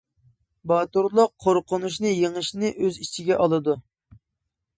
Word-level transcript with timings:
باتۇرلۇق 0.69 1.33
قورقۇنچنى 1.45 2.15
يېڭىشنى 2.21 2.73
ئۆز 2.73 2.99
ئىچىگە 3.05 3.39
ئالىدۇ. 3.45 3.79